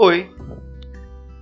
[0.00, 0.30] Oi!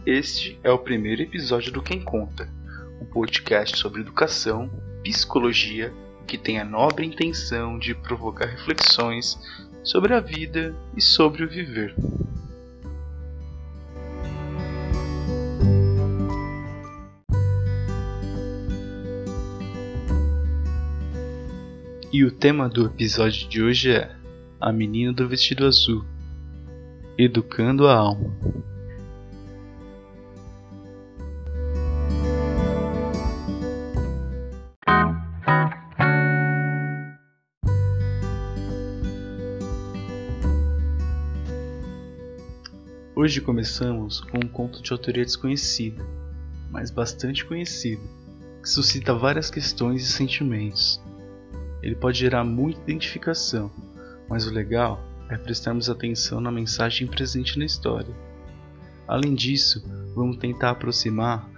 [0.06, 2.48] Este é o primeiro episódio do Quem Conta,
[2.98, 4.70] um podcast sobre educação,
[5.04, 5.92] psicologia,
[6.26, 9.38] que tem a nobre intenção de provocar reflexões
[9.84, 11.94] sobre a vida e sobre o viver.
[22.10, 24.16] E o tema do episódio de hoje é
[24.58, 26.06] A Menina do Vestido Azul
[27.18, 28.36] Educando a Alma.
[43.14, 46.04] Hoje começamos com um conto de autoria desconhecida,
[46.70, 48.02] mas bastante conhecido,
[48.62, 51.00] que suscita várias questões e sentimentos
[51.86, 53.70] ele pode gerar muita identificação,
[54.28, 58.14] mas o legal é prestarmos atenção na mensagem presente na história.
[59.08, 61.48] Além disso, vamos tentar aproximar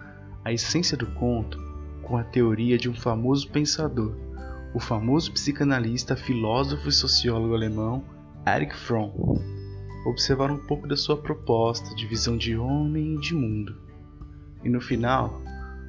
[0.44, 1.58] a essência do conto
[2.02, 4.14] com a teoria de um famoso pensador,
[4.74, 8.04] o famoso psicanalista, filósofo e sociólogo alemão
[8.46, 9.12] Erich Fromm.
[10.06, 13.76] Observar um pouco da sua proposta de visão de homem e de mundo.
[14.64, 15.42] E no final,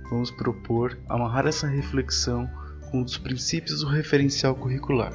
[0.10, 2.50] vamos propor amarrar essa reflexão
[2.94, 5.14] um dos princípios do referencial curricular.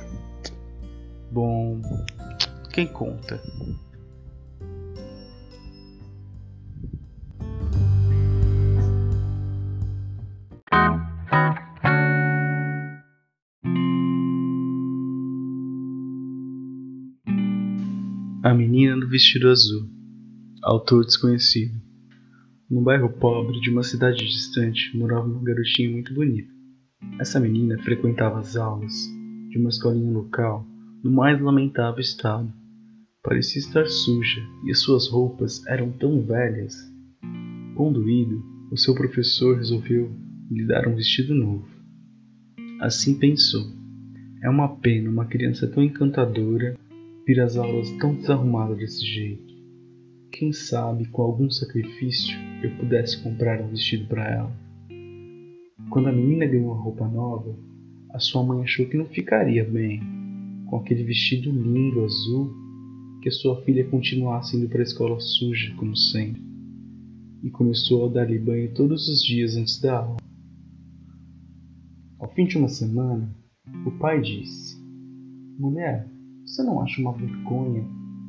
[1.30, 1.82] Bom,
[2.74, 3.40] quem conta?
[18.42, 19.88] A Menina no Vestido Azul,
[20.60, 21.80] autor desconhecido.
[22.68, 26.52] Num bairro pobre de uma cidade distante morava uma garotinha muito bonita.
[27.20, 28.92] Essa menina frequentava as aulas
[29.48, 30.66] de uma escolinha local
[31.04, 32.63] no mais lamentável estado.
[33.24, 36.74] Parecia estar suja e as suas roupas eram tão velhas.
[37.74, 40.14] Conduído, o seu professor resolveu
[40.50, 41.66] lhe dar um vestido novo.
[42.82, 43.64] Assim pensou:
[44.42, 46.76] é uma pena uma criança tão encantadora
[47.26, 49.54] vir às aulas tão desarrumada desse jeito.
[50.30, 54.52] Quem sabe com algum sacrifício eu pudesse comprar um vestido para ela.
[55.88, 57.58] Quando a menina ganhou a roupa nova,
[58.10, 60.02] a sua mãe achou que não ficaria bem
[60.66, 62.63] com aquele vestido lindo azul
[63.24, 66.42] que sua filha continuasse indo para a escola suja, como sempre,
[67.42, 70.18] e começou a dar-lhe banho todos os dias antes da aula.
[72.18, 73.34] Ao fim de uma semana,
[73.86, 74.78] o pai disse:
[75.58, 76.06] Mulher,
[76.44, 77.86] você não acha uma vergonha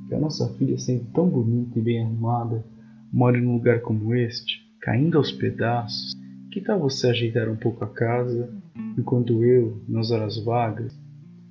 [0.08, 2.66] que a nossa filha, sendo tão bonita e bem arrumada,
[3.12, 6.14] more num lugar como este, caindo aos pedaços?
[6.54, 8.50] Que tal você ajeitar um pouco a casa,
[8.98, 10.98] enquanto eu, nas horas vagas,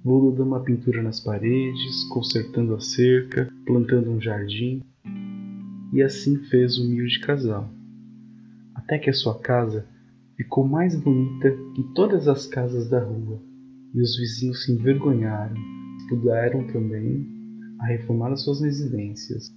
[0.04, 4.82] vou dando uma pintura nas paredes, consertando a cerca, plantando um jardim?
[5.94, 7.70] E assim fez o humilde casal.
[8.74, 9.88] Até que a sua casa
[10.36, 13.40] ficou mais bonita que todas as casas da rua,
[13.94, 15.56] e os vizinhos se envergonharam,
[16.08, 17.26] puderam também
[17.80, 19.48] a reformar as suas residências.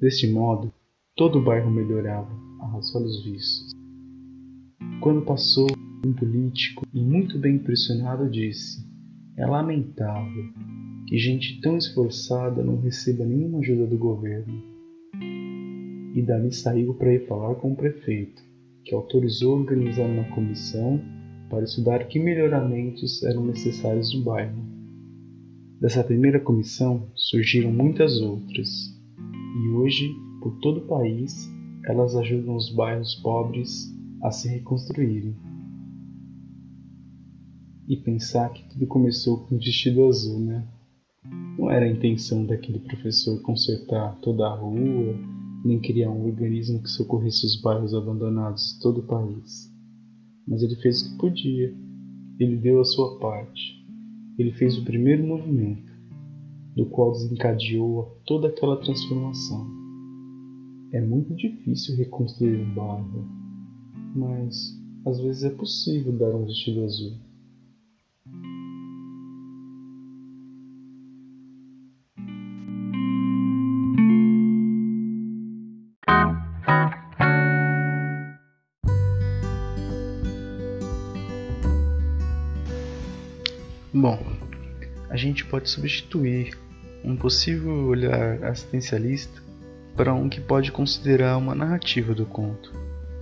[0.00, 0.72] Deste modo,
[1.14, 3.72] todo o bairro melhorava aos olhos vistos.
[5.00, 5.66] Quando passou,
[6.06, 8.93] um político, e muito bem impressionado, disse:
[9.36, 10.44] É lamentável
[11.08, 14.62] que gente tão esforçada não receba nenhuma ajuda do governo.
[16.14, 18.40] E dali saiu para ir falar com o prefeito,
[18.84, 21.00] que autorizou organizar uma comissão
[21.50, 24.62] para estudar que melhoramentos eram necessários no bairro.
[25.80, 28.68] Dessa primeira comissão surgiram muitas outras,
[29.64, 31.50] e hoje, por todo o país,
[31.86, 33.92] elas ajudam os bairros pobres
[34.22, 35.34] a se reconstruírem.
[37.86, 40.66] E pensar que tudo começou com um vestido azul, né?
[41.58, 45.14] Não era a intenção daquele professor consertar toda a rua,
[45.64, 49.70] nem criar um organismo que socorresse os bairros abandonados de todo o país.
[50.46, 51.74] Mas ele fez o que podia.
[52.38, 53.84] Ele deu a sua parte.
[54.38, 55.92] Ele fez o primeiro movimento,
[56.74, 59.66] do qual desencadeou toda aquela transformação.
[60.92, 63.28] É muito difícil reconstruir um bairro,
[64.14, 64.74] mas
[65.06, 67.12] às vezes é possível dar um vestido azul.
[84.04, 84.22] Bom,
[85.08, 86.54] a gente pode substituir
[87.02, 89.42] um possível olhar assistencialista
[89.96, 92.70] para um que pode considerar uma narrativa do conto.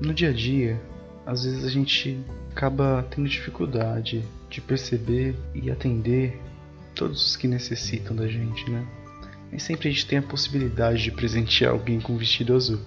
[0.00, 0.82] No dia a dia,
[1.24, 2.18] às vezes a gente
[2.50, 6.36] acaba tendo dificuldade de perceber e atender
[6.96, 8.84] todos os que necessitam da gente, né?
[9.52, 12.80] nem sempre a gente tem a possibilidade de presentear alguém com um vestido azul.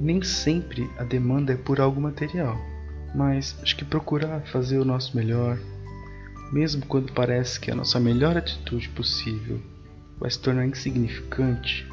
[0.00, 2.58] nem sempre a demanda é por algo material,
[3.14, 5.56] mas acho que procurar fazer o nosso melhor,
[6.52, 9.60] mesmo quando parece que a nossa melhor atitude possível
[10.18, 11.88] vai se tornar insignificante,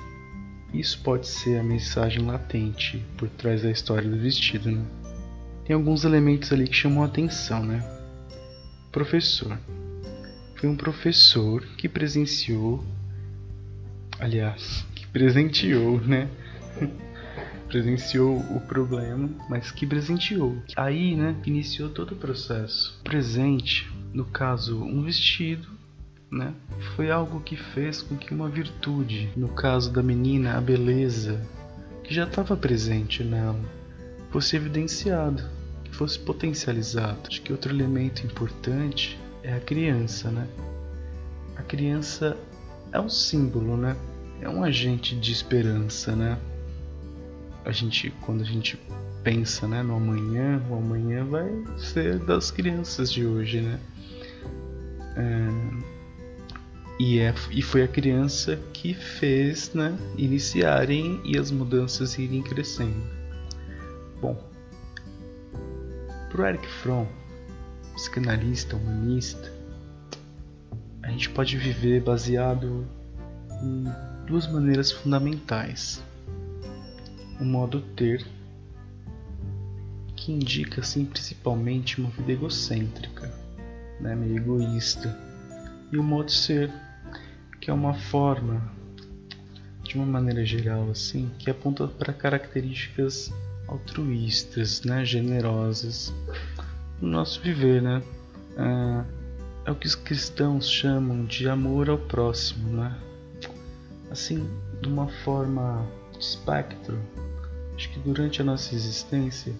[0.73, 4.85] isso pode ser a mensagem latente por trás da história do vestido, né?
[5.65, 7.83] Tem alguns elementos ali que chamam a atenção, né?
[8.91, 9.57] Professor.
[10.55, 12.83] Foi um professor que presenciou
[14.19, 16.29] aliás, que presenteou, né?
[17.67, 20.57] presenciou o problema, mas que presenteou.
[20.75, 22.99] Aí, né, iniciou todo o processo.
[23.03, 25.67] Presente, no caso, um vestido,
[26.31, 26.53] né,
[26.95, 31.41] foi algo que fez com que uma virtude, no caso da menina, a beleza,
[32.03, 33.59] que já estava presente nela,
[34.31, 35.43] fosse evidenciado,
[35.83, 37.19] que fosse potencializado.
[37.27, 40.47] Acho que outro elemento importante é a criança, né?
[41.55, 42.37] A criança
[42.91, 43.95] é um símbolo, né?
[44.41, 46.37] É um agente de esperança, né?
[47.65, 48.79] A gente, quando a gente
[49.23, 53.79] pensa, né, no amanhã, o amanhã vai ser das crianças de hoje, né?
[55.15, 55.89] É...
[56.99, 63.01] E, é, e foi a criança que fez, né, iniciarem e as mudanças irem crescendo.
[64.21, 64.37] Bom,
[66.29, 67.07] pro Eric Fromm,
[67.95, 69.51] psicanalista, humanista,
[71.01, 72.85] a gente pode viver baseado
[73.63, 73.85] em
[74.27, 76.03] duas maneiras fundamentais.
[77.39, 78.25] O modo ter,
[80.31, 83.33] indica assim principalmente uma vida egocêntrica,
[83.99, 85.17] né, meio egoísta,
[85.91, 86.71] e o modo ser,
[87.59, 88.71] que é uma forma,
[89.83, 93.33] de uma maneira geral assim, que aponta para características
[93.67, 96.13] altruístas, né, generosas
[97.01, 98.01] no nosso viver, né?
[98.57, 99.05] Ah,
[99.65, 102.97] é o que os cristãos chamam de amor ao próximo, né?
[104.11, 104.49] Assim,
[104.81, 106.99] de uma forma de espectro,
[107.75, 109.53] acho que durante a nossa existência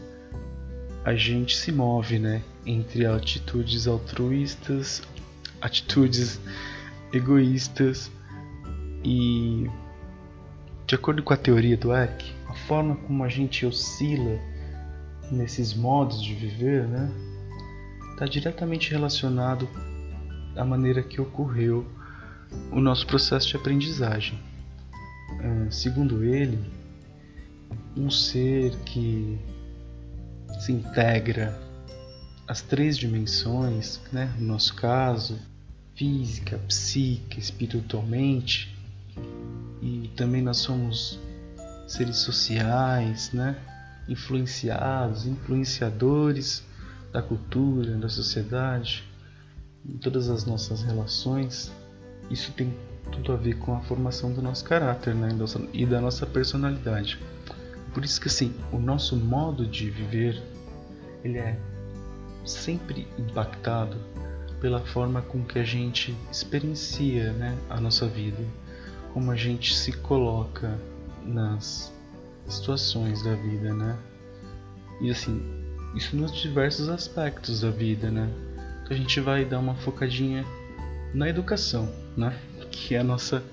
[1.04, 5.02] a gente se move, né, entre atitudes altruístas,
[5.62, 6.40] atitudes
[7.14, 8.12] egoístas
[9.04, 9.70] e
[10.86, 14.40] de acordo com a teoria do Eck, a forma como a gente oscila
[15.32, 17.12] nesses modos de viver, né,
[18.12, 19.70] está diretamente relacionado
[20.56, 21.86] a maneira que ocorreu
[22.72, 24.38] o nosso processo de aprendizagem.
[25.40, 26.60] É, segundo ele,
[27.96, 29.40] um ser que
[30.60, 31.60] se integra
[32.48, 34.34] as três dimensões, né?
[34.40, 35.40] no nosso caso,
[35.96, 38.76] física, psíquica, espiritualmente,
[39.82, 41.20] e também nós somos
[41.88, 43.56] seres sociais, né?
[44.08, 46.64] influenciados, influenciadores
[47.12, 49.04] da cultura, da sociedade
[49.86, 51.72] em todas as nossas relações,
[52.30, 52.74] isso tem
[53.12, 55.30] tudo a ver com a formação do nosso caráter né?
[55.74, 57.20] e da nossa personalidade.
[57.94, 60.42] Por isso que assim, o nosso modo de viver
[61.24, 61.60] ele é
[62.46, 63.98] sempre impactado
[64.62, 68.44] pela forma com que a gente experiencia né, a nossa vida,
[69.14, 70.78] como a gente se coloca
[71.26, 71.94] nas
[72.48, 73.98] situações da vida, né?
[75.02, 75.42] E assim,
[75.96, 78.30] isso nos diversos aspectos da vida, né?
[78.90, 80.44] a gente vai dar uma focadinha
[81.14, 82.38] na educação, né?
[82.72, 83.44] Que é a nossa,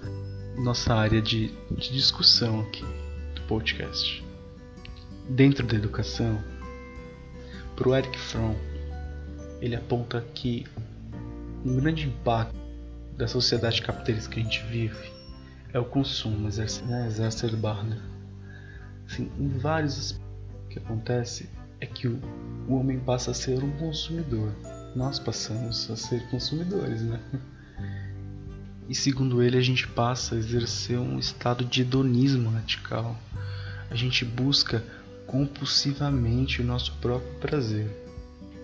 [0.56, 2.84] nossa área de, de discussão aqui
[3.34, 4.24] do podcast.
[5.28, 6.42] Dentro da educação,
[7.74, 8.54] para o Eric Fromm,
[9.60, 10.66] ele aponta que
[11.64, 12.56] um grande impacto
[13.16, 15.10] da sociedade capitalista que a gente vive
[15.72, 16.48] é o consumo
[16.86, 17.96] né, exacerbado.
[19.06, 20.26] Assim, em vários aspectos,
[20.64, 22.20] o que acontece é que o,
[22.68, 24.52] o homem passa a ser um consumidor
[24.96, 27.20] nós passamos a ser consumidores, né?
[28.88, 33.14] E segundo ele, a gente passa a exercer um estado de hedonismo radical.
[33.90, 34.82] A gente busca
[35.26, 37.90] compulsivamente o nosso próprio prazer.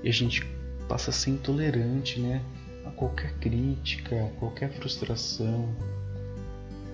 [0.02, 0.46] E a gente
[0.88, 2.42] passa a ser intolerante, né?
[2.84, 5.74] A qualquer crítica, a qualquer frustração.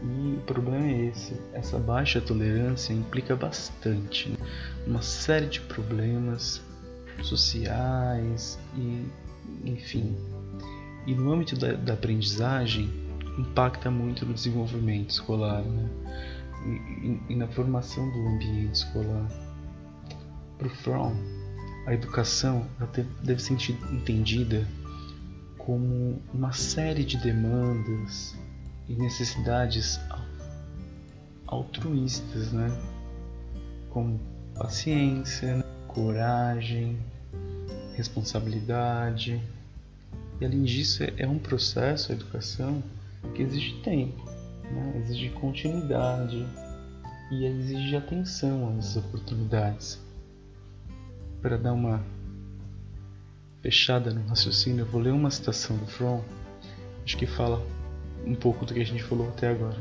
[0.02, 4.36] E o problema é esse: essa baixa tolerância implica bastante, né?
[4.86, 6.62] uma série de problemas
[7.22, 9.06] sociais e
[9.64, 10.16] enfim.
[11.06, 12.90] E no âmbito da, da aprendizagem,
[13.38, 15.88] impacta muito no desenvolvimento escolar né?
[16.66, 19.47] e, e, e na formação do ambiente escolar.
[20.58, 21.14] Para Fromm,
[21.86, 22.66] a educação
[23.22, 23.54] deve ser
[23.92, 24.66] entendida
[25.56, 28.36] como uma série de demandas
[28.88, 30.00] e necessidades
[31.46, 32.68] altruístas, né?
[33.90, 34.18] como
[34.54, 36.98] paciência, coragem,
[37.94, 39.40] responsabilidade.
[40.40, 42.82] E além disso, é um processo, a educação,
[43.34, 44.24] que exige tempo.
[44.72, 45.02] né?
[45.04, 46.44] exige continuidade
[47.30, 50.07] e exige atenção às oportunidades.
[51.40, 52.02] Para dar uma
[53.62, 56.20] fechada no raciocínio, eu vou ler uma citação do Fromm,
[57.04, 57.64] acho que fala
[58.26, 59.78] um pouco do que a gente falou até agora.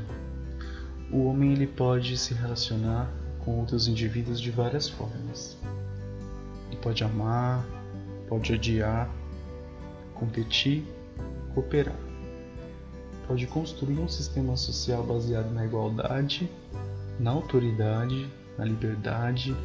[1.12, 3.10] O homem ele pode se relacionar
[3.40, 5.58] com outros indivíduos de várias formas.
[6.68, 7.66] Ele pode amar,
[8.28, 9.10] pode odiar,
[10.14, 10.86] competir,
[11.56, 11.96] cooperar.
[13.28, 16.48] Pode construir um sistema social baseado na igualdade,
[17.20, 19.56] na autoridade, na liberdade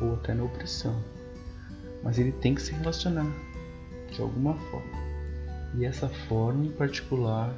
[0.00, 1.00] ou até na opressão.
[2.06, 3.26] Mas ele tem que se relacionar
[4.12, 4.92] de alguma forma.
[5.74, 7.52] E essa forma em particular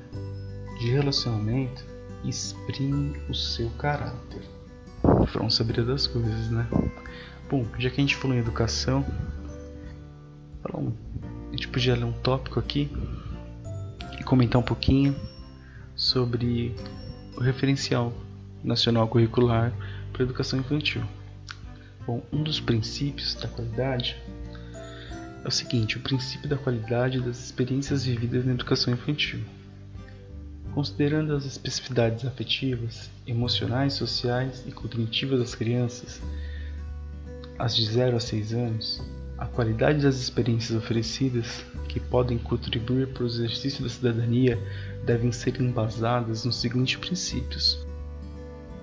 [0.79, 1.85] de relacionamento
[2.25, 4.41] exprime o seu caráter.
[5.27, 6.67] Foram saber das coisas, né?
[7.51, 9.05] Bom, já que a gente falou em educação,
[10.65, 12.91] a gente podia ler um tópico aqui
[14.19, 15.15] e comentar um pouquinho
[15.95, 16.75] sobre
[17.37, 18.15] o referencial
[18.65, 19.75] nacional curricular
[20.11, 21.03] para a educação infantil.
[22.07, 24.17] Bom, um dos princípios da qualidade
[25.45, 29.41] é o seguinte: o princípio da qualidade das experiências vividas na educação infantil.
[30.75, 36.21] Considerando as especificidades afetivas, emocionais, sociais e cognitivas das crianças,
[37.59, 39.03] as de 0 a 6 anos,
[39.37, 44.59] a qualidade das experiências oferecidas, que podem contribuir para o exercício da cidadania,
[45.05, 47.79] devem ser embasadas nos seguintes princípios: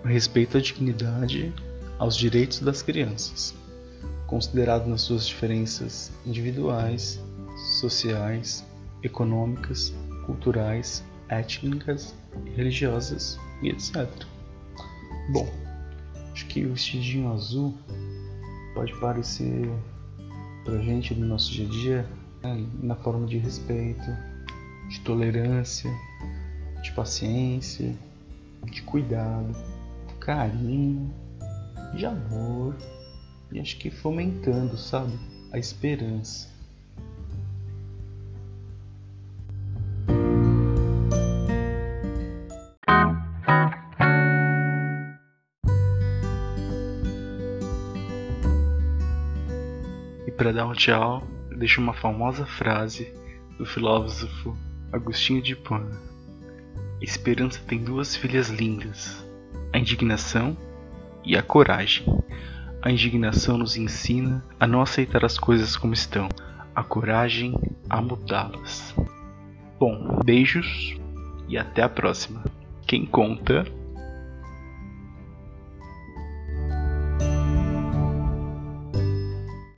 [0.04, 1.54] respeito à dignidade,
[1.98, 3.54] aos direitos das crianças,
[4.27, 7.20] considerado nas suas diferenças individuais,
[7.79, 8.65] sociais,
[9.03, 9.94] econômicas,
[10.25, 12.15] culturais, étnicas,
[12.55, 14.08] religiosas e etc.
[15.32, 15.48] Bom,
[16.32, 17.74] acho que o vestidinho azul
[18.74, 19.70] pode parecer
[20.63, 22.10] pra gente no nosso dia a dia
[22.44, 24.05] né, na forma de respeito,
[24.89, 25.91] de tolerância,
[26.84, 27.96] de paciência,
[28.65, 29.55] de cuidado,
[30.20, 31.13] carinho,
[31.96, 32.75] de amor
[33.56, 35.18] e acho que fomentando, sabe,
[35.52, 36.54] a esperança.
[50.38, 53.12] para dar um tchau, eu deixo uma famosa frase
[53.58, 54.54] do filósofo
[54.92, 55.98] Agostinho de Hipona.
[57.02, 59.26] Esperança tem duas filhas lindas,
[59.72, 60.58] a indignação
[61.24, 62.06] e a coragem.
[62.86, 66.30] A indignação nos ensina a não aceitar as coisas como estão,
[66.75, 67.56] a coragem
[67.89, 68.96] a mudá-las.
[69.80, 70.96] Bom, beijos
[71.50, 72.44] e até a próxima.
[72.86, 73.65] Quem conta